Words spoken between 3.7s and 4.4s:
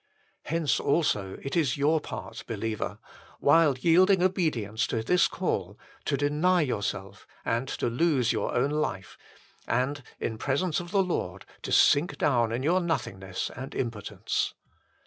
yielding